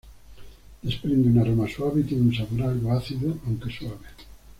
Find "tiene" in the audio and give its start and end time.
2.05-2.23